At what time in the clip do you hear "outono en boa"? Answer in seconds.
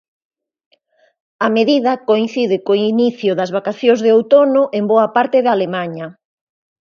4.17-5.07